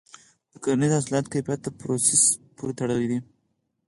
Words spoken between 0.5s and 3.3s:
د کرنیزو حاصلاتو کیفیت د پروسس پورې تړلی دی.